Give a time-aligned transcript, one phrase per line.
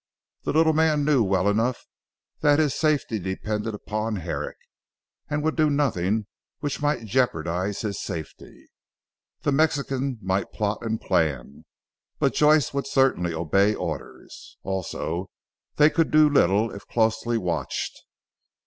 [0.45, 1.85] The little man knew well enough
[2.39, 4.57] that his safety depended upon Herrick,
[5.29, 6.25] and would do nothing
[6.59, 8.71] which might jeopardise his safety.
[9.43, 11.65] The Mexican might plot and plan;
[12.17, 14.57] but Joyce would certainly obey orders.
[14.63, 15.29] Also,
[15.75, 17.99] they could do little if closely watched.